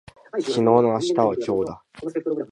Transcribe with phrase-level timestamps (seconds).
[0.39, 1.83] 昨日の明日は今日だ